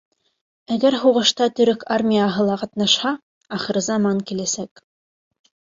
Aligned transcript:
Әгәр 0.75 0.97
һуғышта 1.01 1.49
төрөк 1.59 1.85
армияһы 1.97 2.49
ла 2.49 2.57
ҡатнашһа, 2.65 3.15
ахырызаман 3.61 4.27
киләсәк... 4.33 4.89